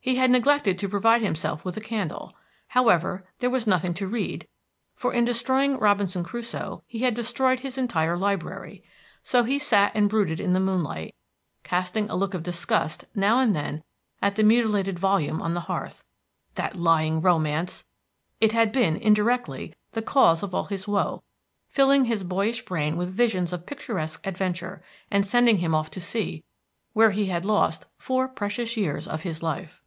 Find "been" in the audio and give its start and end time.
18.72-18.96